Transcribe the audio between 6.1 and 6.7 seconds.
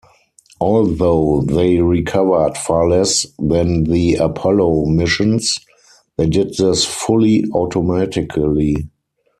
they did